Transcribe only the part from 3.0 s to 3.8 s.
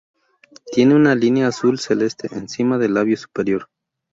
superior.